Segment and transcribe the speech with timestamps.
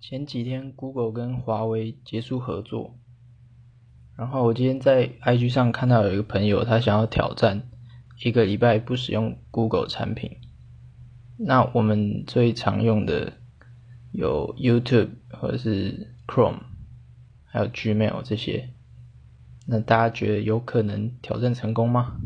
[0.00, 2.96] 前几天 google 跟华为结束合作
[4.16, 7.68] 然后我今天在 ig 上看到有一个朋友他想要挑战
[8.24, 10.38] 一个礼拜不使用 google 产品。
[11.38, 13.34] 那我们最常用的
[14.12, 16.60] 有 youtube 或者是 chrome
[17.44, 18.70] 还有 gmail 这些。
[19.66, 22.16] 那大家觉得有可能挑战成功吗？